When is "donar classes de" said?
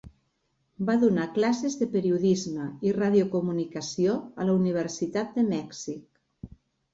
1.01-1.87